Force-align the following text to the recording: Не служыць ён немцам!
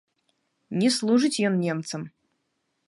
Не 0.83 0.89
служыць 0.97 1.43
ён 1.51 1.61
немцам! 1.67 2.01